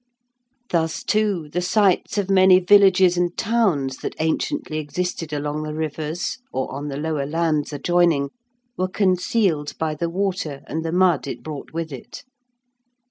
Thus, 0.71 1.03
too, 1.03 1.47
the 1.51 1.61
sites 1.61 2.17
of 2.17 2.27
many 2.27 2.57
villages 2.59 3.17
and 3.17 3.37
towns 3.37 3.97
that 3.97 4.15
anciently 4.19 4.79
existed 4.79 5.31
along 5.31 5.61
the 5.61 5.75
rivers, 5.75 6.39
or 6.51 6.71
on 6.73 6.87
the 6.87 6.97
lower 6.97 7.27
lands 7.27 7.71
adjoining, 7.71 8.31
were 8.75 8.87
concealed 8.87 9.77
by 9.77 9.93
the 9.93 10.09
water 10.09 10.63
and 10.65 10.83
the 10.83 10.91
mud 10.91 11.27
it 11.27 11.43
brought 11.43 11.71
with 11.71 11.91
it. 11.91 12.23